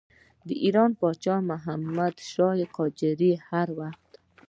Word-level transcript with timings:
د 0.47 0.49
ایران 0.63 0.91
پاچا 0.99 1.35
محمدشاه 1.49 2.59
قاجار 2.75 3.21
هر 3.49 3.67
وخت. 3.79 4.11